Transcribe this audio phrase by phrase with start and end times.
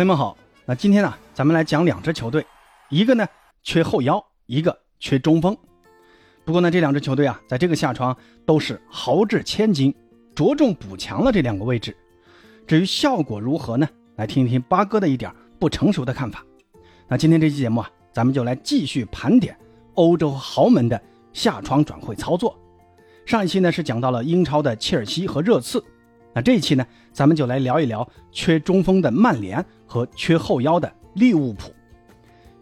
[0.00, 0.34] 朋友们好，
[0.64, 2.42] 那今天呢，咱们来讲两支球队，
[2.88, 3.26] 一个呢
[3.62, 5.54] 缺后腰，一个缺中锋。
[6.42, 8.16] 不过呢，这两支球队啊，在这个下窗
[8.46, 9.94] 都是豪掷千金，
[10.34, 11.94] 着重补强了这两个位置。
[12.66, 13.86] 至于效果如何呢？
[14.16, 16.42] 来听一听八哥的一点不成熟的看法。
[17.06, 19.54] 那今天这期节目啊，咱们就来继续盘点
[19.96, 20.98] 欧洲豪门的
[21.34, 22.58] 下窗转会操作。
[23.26, 25.84] 上一期呢是讲到了英超的切尔西和热刺，
[26.32, 31.72] 那这一期呢，咱们就来聊一聊缺中锋的曼联和缺后腰的利物浦。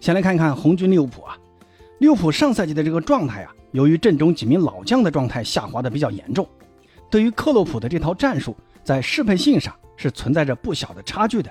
[0.01, 1.37] 先来看一看红军利物浦啊，
[1.99, 6.49] 利物浦上赛季的这个状态啊，由于阵中几名老将的状态下滑的比较严重，
[7.11, 11.51] 对于克洛普的这套战术在适配性上是存在着不小的差距的。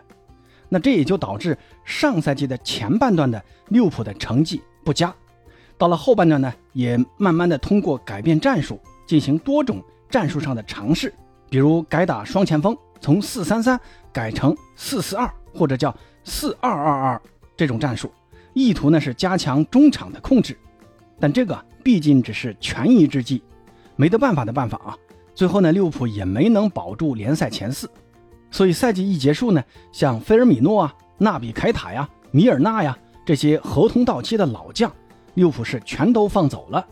[0.70, 5.14] 那这也就导致上赛季的前半段的利物浦的成绩不佳，
[5.78, 8.80] 到了后半段呢，也慢慢的通过改变战术。
[9.08, 11.14] 进行多种战术上的尝试，
[11.50, 13.80] 比如改打双前锋，从四三三
[14.12, 17.22] 改成四四二，或者叫四二二二
[17.56, 18.12] 这种战术，
[18.54, 20.58] 意图呢是加强中场的控制。
[21.20, 23.42] 但这个毕竟只是权宜之计，
[23.96, 24.98] 没得办法的办法啊。
[25.34, 27.90] 最后呢，利物浦也没能保住联赛前四，
[28.52, 34.92] 所以赛季一结束呢，像菲尔米诺啊、纳比凯塔呀、米尔纳呀这些合同到期的老将，
[35.36, 36.86] 利物浦是全都放走了。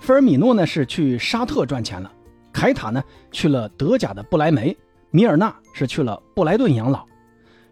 [0.00, 2.12] 菲尔米诺呢是去沙特赚钱了，
[2.52, 4.76] 凯塔呢去了德甲的不莱梅，
[5.10, 7.06] 米尔纳是去了布莱顿养老。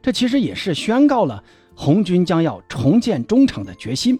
[0.01, 1.43] 这其实也是宣告了
[1.75, 4.19] 红军将要重建中场的决心。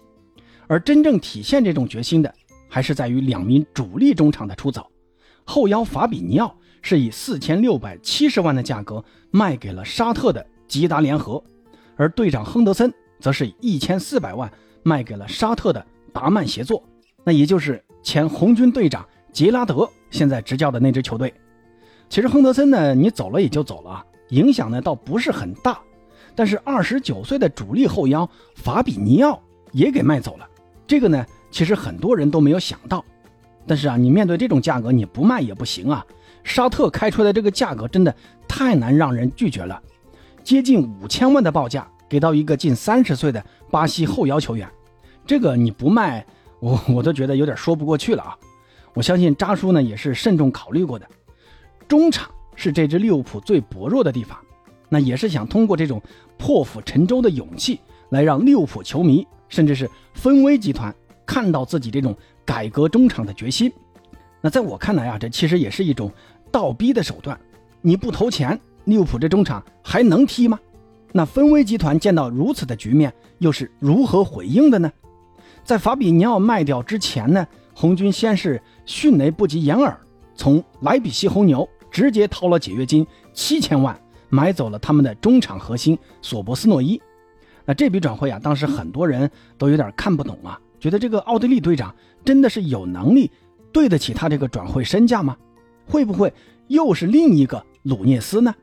[0.67, 2.33] 而真正体现这种决心的，
[2.67, 4.85] 还是在于两名主力中场的出走。
[5.45, 11.41] 后腰法比尼奥是以四千六百七十万的价格卖给了沙特的吉达联合，
[11.95, 14.51] 而队长亨德森则是以一千四百万
[14.83, 16.83] 卖给了沙特的达曼协作，
[17.23, 17.81] 那也就是。
[18.03, 19.05] 前红军队长
[19.37, 21.31] 杰拉德现在执教的那支球队，
[22.09, 25.79] 其实亨德森呢，你走了也就走了，影响呢倒不是很大。
[26.33, 29.39] 但是二十九岁的主力后腰法比尼奥
[29.73, 30.49] 也给卖走了，
[30.87, 33.05] 这个呢，其实很多人都没有想到。
[33.67, 36.03] 但是啊，你面对这种价格，你不卖也不行啊。
[36.43, 38.11] 沙特开出来的这个价格真的
[38.47, 39.79] 太难让人拒绝了，
[40.43, 44.67] 接近五千万的报价给到一个近三十岁的巴西后腰球员，
[45.27, 46.25] 这个你不卖。
[46.59, 48.35] 我我都觉得有点说不过去了啊！
[48.97, 51.07] 我相信扎叔呢也是慎重考虑过的。
[51.87, 54.35] 中场是这支利物浦最薄弱的地方，
[54.89, 56.01] 那也是想通过这种
[56.35, 60.91] 破釜沉舟的勇气，来让利物浦球迷甚至是分威集团
[61.27, 63.71] 看到自己这种改革中场的决心。
[64.41, 66.11] 那在我看来啊，这其实也是一种
[66.51, 67.39] 倒逼的手段。
[67.81, 70.59] 你不投钱，利物浦这中场还能踢吗？
[71.11, 74.91] 那分威集团见到如此的局面，又是如何回应的呢？
[75.63, 77.45] 在法比尼奥卖掉之前呢，
[77.79, 79.95] 红军先是迅雷不及掩耳，
[80.33, 83.05] 从莱比锡红牛直接掏了解约金
[83.35, 83.95] 七千万，
[84.29, 86.99] 买走了他们的中场核心索博斯诺伊。
[87.65, 89.29] 那这笔转会啊，当时很多人
[89.59, 91.93] 都有点看不懂啊，觉得这个奥地利队长
[92.25, 93.29] 真的是有能力
[93.71, 95.37] 对得起他这个转会身价吗？
[95.85, 96.33] 会不会
[96.69, 98.55] 又是另一个鲁涅斯呢？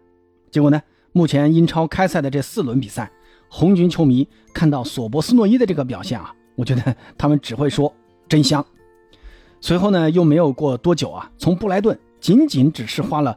[0.51, 0.83] 结果呢，
[1.13, 3.09] 目前英超开赛的这四轮比赛，
[3.49, 6.35] 红军球迷看到索博斯诺伊的这个表现啊。
[6.57, 7.95] 我觉得他们只会说
[8.29, 8.67] 真香。
[9.65, 13.35] 随后呢，又没有过多久啊，从布莱顿仅仅只是花了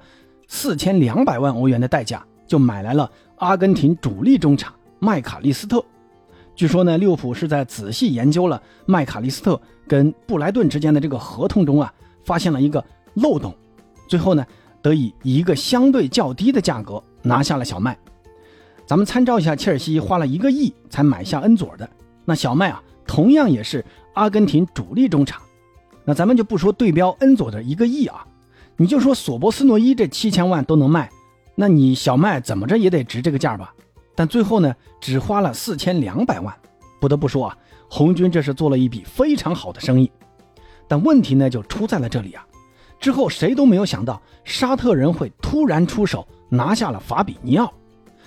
[0.50, 5.82] 四千两百万欧元的代价，就买来了阿根廷主力中场麦卡利斯特。
[6.54, 11.94] 据说呢，利物浦是在仔细研究了麦卡利斯特跟布莱顿之间的这个合同中啊，
[12.26, 12.84] 发现了一个
[13.14, 13.56] 漏洞，
[14.10, 14.46] 最后呢，
[14.82, 17.98] 得以以一个相对较低的价格拿下了小麦。
[18.86, 21.90] 咱们参照一下，切尔西花了一个亿才买下恩佐的，
[22.26, 22.84] 那小麦啊。
[23.06, 23.86] 同样也是
[24.16, 25.42] 阿根廷主力中场，
[26.08, 28.26] 那咱们就不说对标恩佐的一个亿啊，
[28.78, 31.10] 你就说索博斯诺伊这七千万都能卖，
[31.54, 33.74] 那你小麦怎么着也得值这个价吧？
[34.16, 36.56] 但最后呢，只花了四千两百万，
[37.02, 37.58] 不得不说啊，
[37.90, 40.10] 红军这是做了一笔非常好的生意。
[40.88, 42.48] 但问题呢就出在了这里啊，
[43.00, 47.74] 之后谁都没有想到沙特人会突然出手拿下了法比尼奥，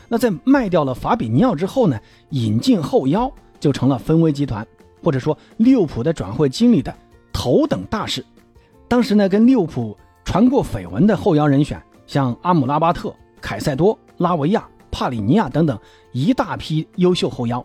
[0.09, 1.99] 那在卖掉了法比尼奥之后呢，
[2.31, 3.33] 引进后腰。
[3.61, 4.67] 就成了芬威集团
[5.05, 6.97] 或者说利物浦的转会经理的
[7.41, 8.23] 头等大事。
[8.87, 9.97] 当时呢，跟利物浦
[10.27, 15.79] 传过绯闻的后腰人选，像阿姆拉巴特、凯塞多、拉维亚、帕里尼亚等等
[16.13, 17.65] 一大批优秀后腰。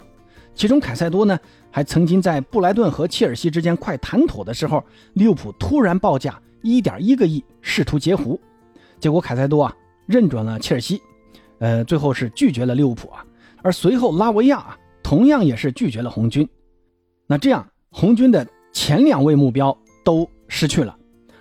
[0.54, 1.38] 其中凯塞多呢，
[1.70, 4.82] 还曾经在布莱顿和切尔西之间快谈妥的时候，
[5.12, 8.40] 利物浦突然报价一点一个亿，试图截胡。
[8.98, 9.76] 结果凯塞多啊
[10.06, 11.02] 认准了切尔西，
[11.60, 13.26] 呃，最后是拒绝了利物浦啊。
[13.62, 14.78] 而随后拉维亚啊。
[15.04, 16.50] 同样也是拒绝了红军，
[17.28, 20.94] 那这样红军的前两位目标都失去了，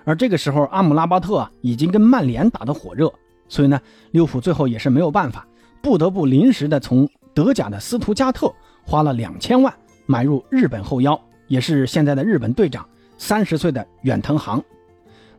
[0.05, 3.13] 而这个时候阿姆拉巴特啊已经跟曼联打得火热，
[3.49, 3.79] 所以呢，
[4.13, 5.45] 利物浦最后也是没有办法，
[5.83, 8.55] 不得不临时的从德甲的斯图加特
[8.85, 9.75] 花了两千万
[10.07, 12.89] 买入日本后腰，也是现在的日本队长，
[13.19, 14.63] 三十岁的远藤航。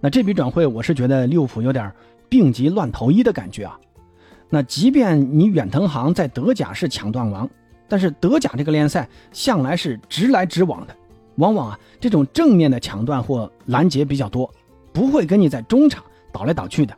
[0.01, 1.89] 那这笔转会，我是觉得利物浦有点
[2.27, 3.79] 病急乱投医的感觉啊。
[4.49, 7.49] 那即便你远藤航在德甲是抢断王，
[7.87, 10.93] 但是德甲这个联赛向来是直来直往的，
[11.37, 14.49] 往往啊这种正面的抢断或拦截比较多，
[14.93, 16.95] 不会跟你在中场倒来倒去的。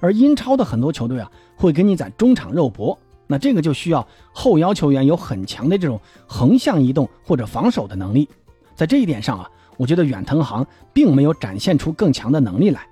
[0.00, 8.28] 而英超的很多球队啊，会跟你在中场肉搏，那这个就需要后腰球员有很强的这种横向移动或者防守的能力。
[8.74, 12.86] 在这一点上啊，我觉得远藤航并没有展现出更强的能力来，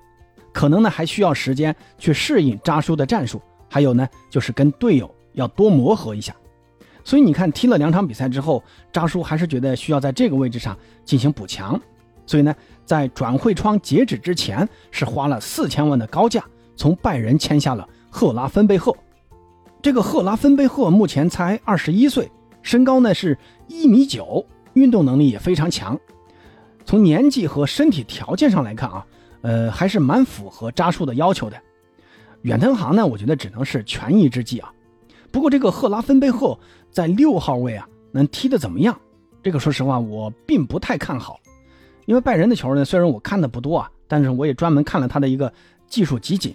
[0.53, 3.41] 可能呢还需要时间去适应扎叔的战术，
[3.71, 6.35] 还有呢就是跟队友要多磨合一下。
[7.09, 8.63] 所以你看，踢了两场比赛之后，
[8.93, 10.77] 扎叔还是觉得需要在这个位置上
[11.07, 11.81] 进行补强。
[12.27, 16.45] 所以呢，在转会窗截止之前，是花了四千万的高价。
[16.77, 18.95] 从拜仁签下了赫拉芬贝赫，
[19.81, 23.39] 这个赫拉芬贝赫目前才二十一岁，身高呢是
[23.69, 24.45] 一米九，
[24.75, 25.99] 运动能力也非常强。
[26.85, 29.07] 从年纪和身体条件上来看啊，
[29.41, 31.57] 呃，还是蛮符合扎叔的要求的。
[32.43, 34.71] 远藤航呢，我觉得只能是权宜之计啊。
[35.31, 36.59] 不过这个赫拉芬贝赫
[36.91, 38.99] 在六号位啊，能踢得怎么样？
[39.43, 41.39] 这个说实话，我并不太看好。
[42.07, 45.53] 因为拜仁的球呢，虽然我看的不多啊，但是我也专门看了他的一个
[45.87, 46.55] 技术集锦。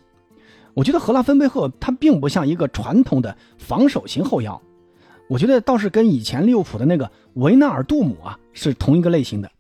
[0.74, 4.60] 我觉得荷拉芬贝赫他并不像一个传统的防守型后腰，
[5.30, 9.52] 我觉得倒是跟以前利物浦的那个维纳尔杜姆啊是同一个类型的，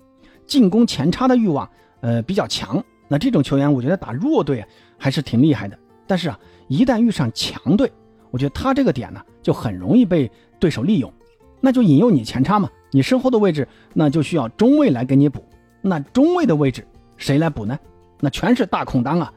[0.47, 1.69] 进攻前插的欲望
[2.01, 2.83] 呃比较强。
[3.07, 4.65] 那这种球员我觉得打弱队
[4.97, 5.77] 还是挺厉害的，
[6.07, 7.91] 但是啊一旦遇上强队，
[8.31, 10.29] 我觉得他这个点呢就很容易被
[10.63, 11.11] 对手利用，
[11.59, 15.43] 那就引诱你前插嘛，你身后的位置那就需要中卫来给你补，
[15.81, 16.87] 那中卫的位置
[17.17, 17.77] 谁来补呢？
[18.21, 19.33] 那全是大空当啊！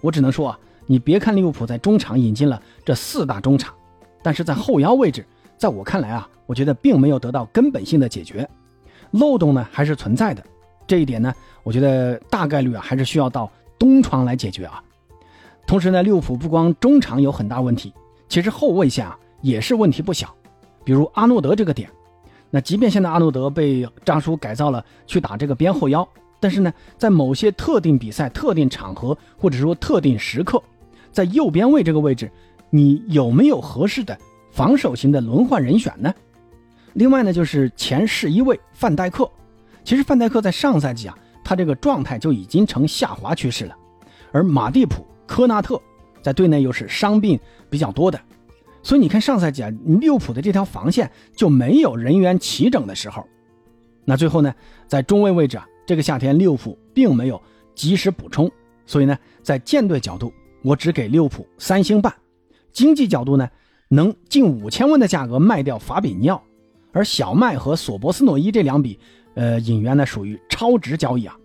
[0.00, 0.58] 我只能说啊。
[0.86, 3.72] 你别看利物浦在中场引进了这四大中场，
[4.20, 5.24] 但是在后腰位置，
[5.56, 8.46] 在我看来啊，我觉得并没有得到根本性的解决，
[9.12, 10.44] 漏洞呢还是存在的。
[10.88, 11.32] 这一点呢，
[11.62, 13.48] 我觉得大概率啊还是需要到
[13.78, 14.82] 东窗来解决啊。
[15.68, 17.94] 同时呢，利物浦不光中场有很大问题，
[18.28, 20.34] 其实后卫线啊也是问题不小。
[20.84, 21.90] 比如阿诺德这个点，
[22.50, 26.06] 那即便现在阿诺德被扎叔改造了去打这个边后腰，
[26.38, 30.62] 但是呢，在某些特定比赛、特定场合或者说特定时刻，
[31.10, 32.30] 在右边位这个位置，
[32.70, 34.16] 你有没有合适的
[34.52, 36.14] 防守型的轮换人选呢？
[36.92, 39.28] 另外呢，就是前十一位范戴克，
[39.82, 43.76] 其实范戴克在上赛季啊，他这个状态就已经呈下滑趋势了。
[44.30, 45.80] 而马蒂普、科纳特
[46.22, 47.38] 在队内又是伤病
[47.68, 48.20] 比较多的，
[48.84, 53.26] 所以你看上赛季啊，利物浦的这条防线就没有人员齐整的时候。
[54.04, 54.54] 那最后呢，
[54.86, 57.42] 在中卫位置啊，这个夏天利物浦并没有
[57.74, 58.48] 及时补充，
[58.86, 60.32] 所以呢，在舰队角度。
[60.62, 62.10] 我只给利物浦三星半，
[62.72, 63.46] 经济角度呢，
[63.88, 66.42] 能近五千万的价格卖掉法比尼奥，
[66.90, 68.98] 而小麦和索博斯诺伊这两笔，
[69.34, 71.36] 呃，引援呢属于超值交易啊。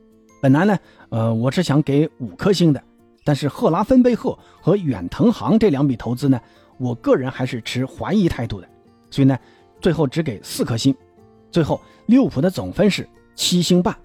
[0.41, 0.77] 本来呢，
[1.09, 2.81] 呃，我是想给五颗星的，
[3.25, 6.39] 但是赫拉芬贝赫和远藤航这两笔投资呢，
[6.79, 8.67] 我个人还是持怀疑态度的，
[9.11, 9.37] 所以呢，
[9.79, 10.95] 最后只给四颗星。
[11.51, 13.95] 最后利物浦的总分是七星半。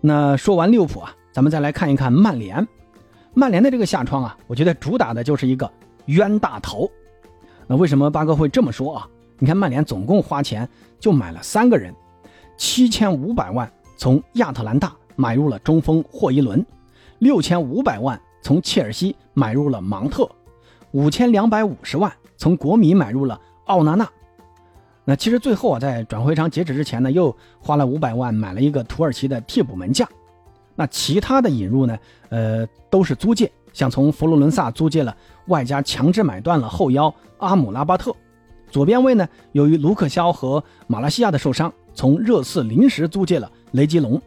[0.00, 2.66] 那说完利物浦啊，咱们再来看一看曼联。
[3.34, 5.70] 曼联的这个下窗啊，我觉得主打的就是一个
[6.06, 6.90] 冤大头。
[7.66, 9.08] 那为什么八哥会这么说啊？
[9.38, 10.68] 你看曼联总共花钱
[10.98, 11.94] 就买了三个人，
[12.56, 16.64] 七千五百万从亚特兰大买入了中锋霍伊伦，
[17.18, 20.28] 六千五百万从切尔西买入了芒特，
[20.92, 24.08] 五千两百五十万从国米买入了奥纳纳。
[25.04, 30.06] 那其实最后啊，在转会窗截止之前呢，又花了五百万买了一个土耳其的替补门将。
[30.74, 31.98] 那其他的引入呢？
[32.28, 35.16] 呃，都是租借，像从佛罗伦萨租借了，
[35.46, 38.14] 外加强制买断了后腰阿姆拉巴特。
[38.70, 44.20] 左边卫呢，由于卢克肖和马来西亚的受伤，从热刺临时租借了雷吉隆。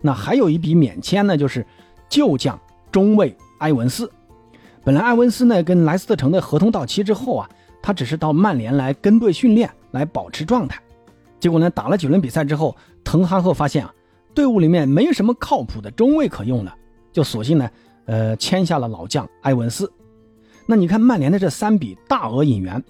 [0.00, 1.64] 那还有一笔免签呢，就是
[2.08, 2.58] 旧将
[2.90, 4.10] 中卫埃文斯。
[4.84, 7.48] 本来埃文斯呢跟莱斯特城的合同到期之后啊，
[7.82, 10.78] 他只是到曼联来跟队训练，来保持状态。
[11.40, 13.92] 结果呢，打了几轮比赛之后，滕哈赫发现啊。
[14.34, 16.74] 队伍里面没有什么靠谱的中卫可用了，
[17.12, 17.70] 就索性呢，
[18.06, 19.90] 呃，签下了老将埃文斯。
[20.66, 22.82] 那你看曼联的这三笔大额引援，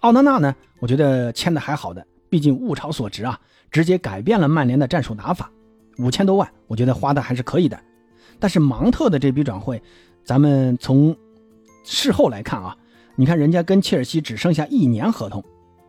[0.00, 3.38] 奥纳纳呢，我觉得签的还好的，毕竟物超所值啊，
[3.70, 5.48] 直接改变了曼联的战术打法。
[5.98, 7.78] 五千多万，我觉得花的还是可以的。
[8.40, 9.80] 但是芒特的这笔转会，
[10.24, 11.16] 咱们从
[11.84, 12.76] 事后来看啊，
[13.16, 15.42] 你看人家跟切尔西只剩下一年合同，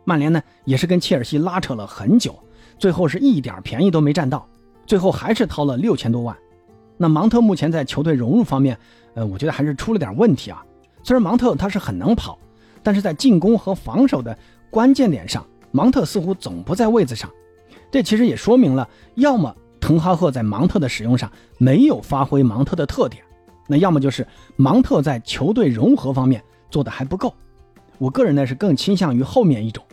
[0.04, 2.38] 曼联呢也是跟切尔西拉扯了很久，
[2.78, 4.46] 最后是一点便宜都没占到。
[4.86, 6.36] 最后还是掏了六千多万，
[6.98, 8.78] 那芒特目前在球队融入方面，
[9.14, 10.62] 呃，我觉得还是出了点问题啊。
[11.02, 12.38] 虽然芒特他是很能跑，
[12.82, 14.36] 但是在进攻和防守的
[14.68, 17.30] 关键点上，芒特似乎总不在位子上。
[17.90, 23.22] 这其实也说明了，要么滕哈赫在芒特的使用上没有发挥芒特的特点，
[23.66, 27.34] 那要么就是芒特在球队融合方面做的还不够。
[27.98, 29.84] 我个人呢是更倾向于后面一种。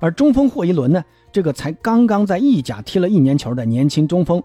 [0.00, 4.42] 而中锋霍伊伦呢，这个才刚刚在意甲踢了一年球的年轻中锋，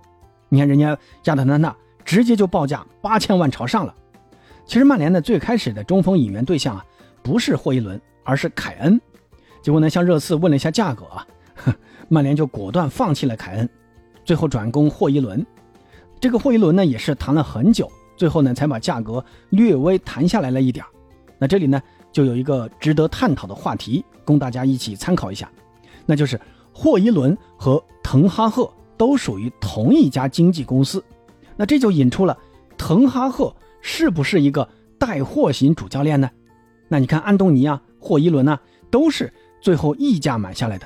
[0.47, 1.75] 你看人家亚特兰大
[2.05, 3.93] 直接就报价八千万朝上了。
[4.65, 6.85] 其实曼联的最开始的中锋引援对象啊，
[7.23, 8.99] 不是霍伊伦，而是凯恩。
[9.61, 11.27] 结果呢，向热刺问了一下价格啊，
[12.07, 13.69] 曼联就果断放弃了凯恩，
[14.23, 15.45] 最后转攻霍伊伦。
[16.21, 20.85] 这个霍伊伦呢，也是谈了很久，最后呢才把价格略微谈下来了一点
[21.39, 24.03] 那这里呢，就有一个值得探讨的话题。
[24.25, 25.51] 供大家一起参考一下，
[26.05, 26.39] 那就是
[26.71, 31.03] 霍伊伦和滕哈赫都属于同一家经纪公司，
[31.57, 32.37] 那这就引出了
[32.77, 36.29] 滕哈赫是不是一个带货型主教练呢？
[36.87, 38.61] 那你看安东尼啊、霍伊伦啊，
[38.91, 40.85] 都是最后溢价买下来的，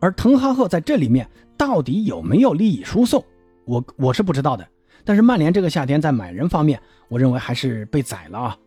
[0.00, 3.22] 而滕哈赫在这里面到底有没有利益输送，
[3.66, 4.66] 我我是不知道的。
[5.06, 8.58] 但是曼联这个夏天在买人方面，我认为还是被宰了啊。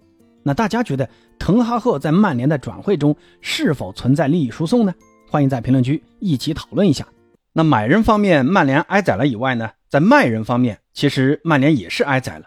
[0.41, 4.96] 那大家觉得滕哈赫在曼联的转会中是否存在利益输送呢？
[5.27, 7.05] 欢迎在评论区一起讨论一下。
[7.51, 12.46] 那买人方面，曼联挨宰了以外呢，在卖人方面，其实曼联也是挨宰了。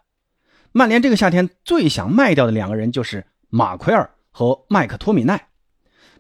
[0.73, 5.49] 曼联这个夏天最想卖掉的两个人就是马奎尔和麦克托米奈。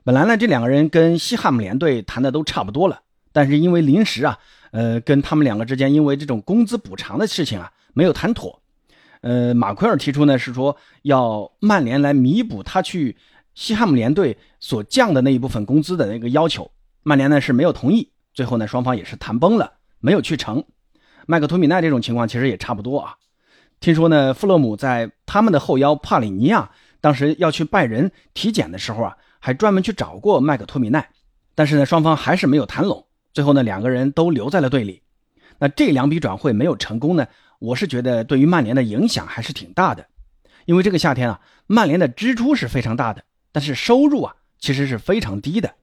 [0.05, 3.01] 本来呢，这两个人跟西汉姆联队谈的都差不多了，
[3.33, 4.39] 但是因为临时啊，
[4.73, 8.61] 呃，跟他们两个之间因为这种工资补偿的事情啊，没有谈妥。
[9.21, 13.17] 呃，马奎尔提出呢是说要曼联来弥补他去
[13.55, 16.69] 西汉姆联队所降的那一部分工资的那个要求，
[17.05, 20.65] 曼联呢是没有同意，最后呢双方也是谈崩了，没有去成。
[21.27, 23.15] 麦克托米奈这种情况其实也差不多啊。
[23.79, 31.11] 听说呢，弗洛姆在他们的后腰帕里尼亚当时要去拜仁体检的时候啊，还专门去找过麦克托米奈，
[31.55, 35.03] 但是呢双方还是没有谈拢，最后呢两个人都留在了队里。
[35.59, 37.27] 那这两笔转会没有成功呢？
[37.61, 40.07] 我是觉得对于曼联的影响还是挺大的，
[40.65, 43.23] 因为这个夏天啊，曼联的支出是非常大的，
[43.53, 45.75] 但是收入啊其实是非常低的。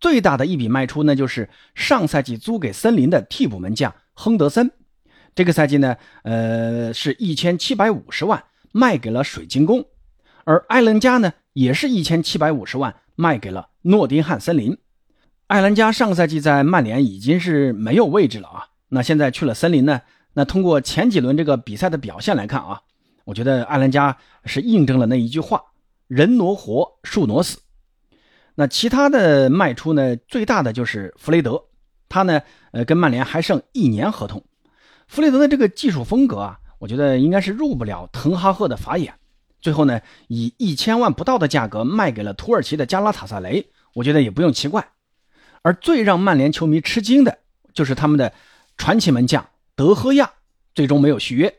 [0.00, 4.70] 最大的一笔卖出呢，就是上赛季租给森林的替补门将亨德森，
[5.34, 8.42] 这个赛季呢，呃，是一千七百五十万
[8.72, 9.84] 卖给了水晶宫，
[10.44, 14.78] 而艾伦加呢，也是一千七百五十万卖给了诺丁汉森林。
[15.50, 20.00] 艾兰加上个赛季在曼联已经是没有位置了啊，那现在去了森林呢？
[20.32, 22.82] 那通过前几轮这个比赛的表现来看啊，
[23.24, 25.60] 我觉得艾兰加是印证了那一句话：
[26.06, 27.58] 人挪活，树挪死。
[28.54, 31.60] 那其他的卖出呢，最大的就是弗雷德，
[32.08, 34.44] 他呢，呃，跟曼联还剩一年合同。
[35.08, 39.12] 弗雷德的这个技术风格啊，我觉得应该是入不了滕哈赫的法眼。
[39.60, 44.86] 最后呢，以一千万不到的价格卖给了土耳其的加拉塔萨雷，我觉得也不用奇怪。
[45.62, 47.38] 而最让曼联球迷吃惊的
[47.72, 48.32] 就是他们的
[48.76, 49.48] 传奇门将。
[49.74, 50.30] 德赫亚
[50.74, 51.54] 最终没有续约。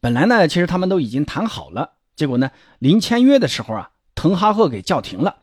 [0.00, 5.38] 本来呢，其实他们都已经谈好了，结果呢，临签约的时候啊，滕哈赫给叫停了。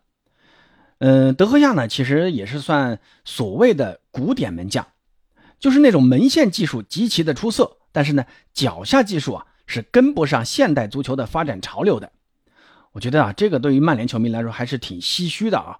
[0.99, 4.87] 嗯，德赫亚呢，其实也是算所谓的古典门将，
[5.59, 12.11] 就是那种门线技术极其的出色，但是呢，脚下技术啊是跟不上现代足球的发展潮流的。
[12.93, 15.79] 我觉得啊，这个对于曼联球迷来说还是挺唏嘘的啊，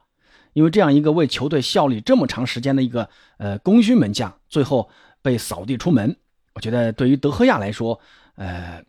[0.56, 3.08] 因为这样一个为球队效力这么长时间的一个
[3.38, 4.90] 呃功勋门将，最后。
[5.26, 6.16] 被扫地出门，
[6.54, 8.00] 我觉得对于德赫亚来说，
[8.36, 8.80] 呃，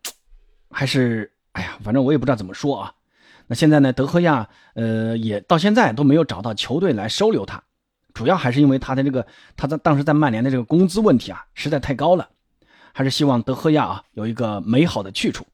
[0.69, 2.93] 还是哎呀，反正我也不知道怎么说啊。
[3.47, 7.63] 那现在呢，德赫亚呃也到现在都没有找到球队来收留他，
[8.13, 12.29] 主要还是因为他的这个他在当时在曼联的这个工资问题啊实在太高了，
[12.93, 15.47] 还是希望德赫亚啊有一个美好的去处。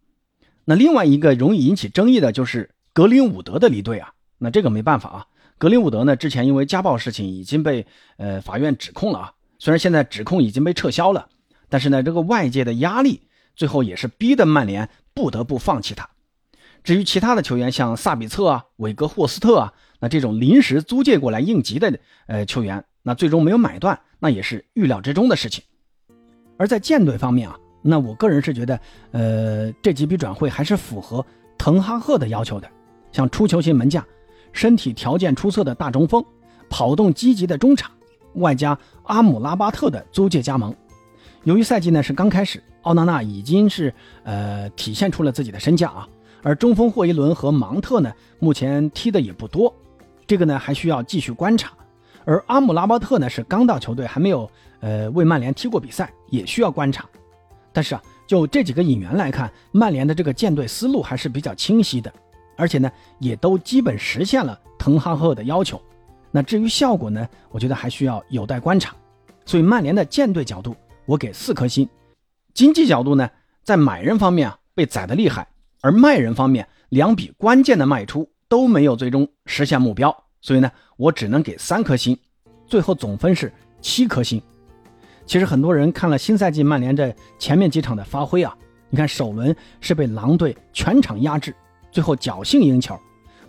[0.65, 5.27] 那另外一个容易引起争议的就是格林伍德的离队啊，那这个没办法啊，
[5.63, 9.33] 格林伍德呢之前因为家暴事情已经被呃法院指控了啊。
[9.59, 11.29] 虽然现在指控已经被撤销了，
[11.69, 13.21] 但是呢，这个外界的压力
[13.55, 16.09] 最后也是逼得曼联不得不放弃他。
[16.83, 25.63] 至于其他的球员，像萨比策啊、韦格霍斯特啊，那这种临时租借过来应急的呃球员，那最终没有买断，那也是预料之中的事情。
[26.57, 28.77] 而在舰队方面啊，那我个人是觉得，
[29.11, 31.25] 呃，这几笔转会还是符合
[31.57, 32.69] 滕哈赫的要求的，
[33.13, 34.05] 像出球型门将、
[34.53, 36.23] 身体条件出色的大中锋、
[36.69, 37.91] 跑动积极的中场。
[38.35, 40.75] 外加阿姆拉巴特的租借加盟，
[41.43, 43.93] 由于赛季呢是刚开始，奥纳纳已经是
[44.23, 46.07] 呃体现出了自己的身价啊。
[46.41, 49.71] 而中锋霍伊伦和芒特呢，目前踢的也不多，
[50.25, 51.73] 这个呢还需要继续观察。
[52.25, 57.05] 而阿姆拉巴特呢是刚到球队，还没有呃为曼联踢过比赛，也需要观察。
[57.71, 62.11] 但是啊，就这几个引援来看，曼联的这个建队思路还是比较清晰的。
[62.55, 65.81] 而且呢，也都基本实现了滕哈赫的要求。
[66.31, 68.95] 那至于效果呢，我觉得还需要有待观察。
[69.45, 71.87] 所以曼联的舰队角度，我给四颗星。
[72.53, 73.29] 经济角度呢，
[73.63, 75.47] 在买人方面啊被宰得厉害，
[75.81, 82.17] 而卖人方面两笔关键的卖出都没有最终实现目标，所以呢，我只能给三颗星。
[82.65, 84.41] 最后总分是七颗星。
[85.25, 88.55] 其实很多人看了新赛季曼联这前面几场的发挥啊，
[88.89, 91.55] 你看首轮是被狼队全场压制，
[91.93, 92.95] 最后侥幸赢球；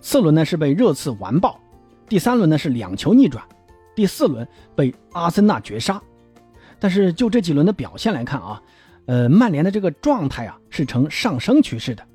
[0.01, 1.59] 次轮呢是被热刺完爆；
[2.09, 3.43] 第三轮呢是两球逆转；
[3.97, 4.47] 第四轮
[4.77, 6.01] 被阿森纳绝杀。
[6.79, 8.63] 但是就这几轮的表现来看啊，
[9.07, 12.07] 呃，曼联的这个状态啊是呈上升趋势的。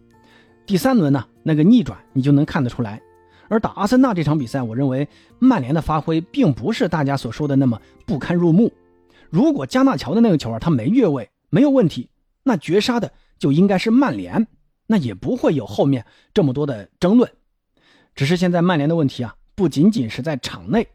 [0.65, 3.01] 第三轮呢那个逆转你就能看得出来。
[3.47, 5.07] 而打阿森纳这场比赛，我认为
[5.39, 8.71] 曼联的发挥并不是大家所说的那么不堪入目。
[9.31, 12.11] 如果加纳乔的那个球啊，他没越位，没有问题，
[12.43, 14.45] 那绝杀的就应该是曼联，
[14.91, 16.03] 那也不会有后面
[16.33, 17.31] 这么多的争论。
[18.15, 20.87] 只是现在曼联的问题啊，不仅仅是在场内。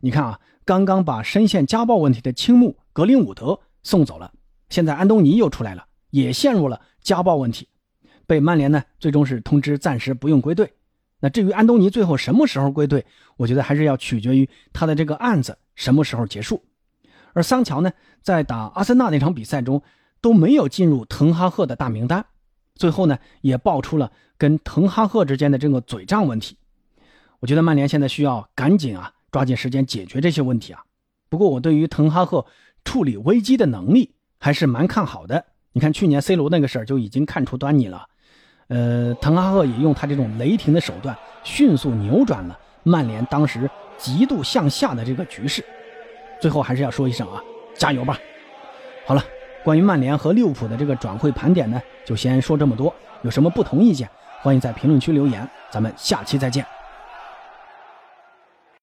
[0.00, 4.32] 你看啊，刚刚把深陷家暴问题的青木格林伍德送走了，
[4.70, 7.68] 现在安东尼又出来了，也陷入了家暴问题，
[8.26, 10.72] 被曼联呢最终是通知暂时不用归队。
[11.20, 13.04] 那至于安东尼最后什么时候归队，
[13.36, 16.64] 我觉得还是要取决于他的这个案子什么时候结束。
[17.34, 19.82] 而桑乔呢，在打阿森纳那场比赛中
[20.20, 22.24] 都没有进入滕哈赫的大名单，
[22.74, 26.56] 最后呢也爆出了跟滕哈赫之间的这个嘴仗问题。
[27.40, 30.82] 我觉得曼联现在需要赶紧啊，抓紧时间解决这些问题啊。
[31.28, 32.46] 不过我对于滕哈赫
[32.84, 35.44] 处理危机的能力还是蛮看好的。
[35.72, 38.06] 你看去年 C 罗那个事儿就已经看出端倪了，
[38.68, 45.64] 呃，滕哈赫也用他这种雷霆的手段迅速扭转了曼联当时极度向下的这个局势。
[46.40, 47.42] 最后还是要说一声啊，
[47.74, 48.18] 加油吧！
[49.04, 49.24] 好了，
[49.64, 52.94] 关于曼联和利物浦的这个转会盘点呢，就先说这么多。
[53.22, 54.06] 有什么不同意见，
[54.42, 55.48] 欢迎在评论区留言。
[55.70, 56.64] 咱们下期再见。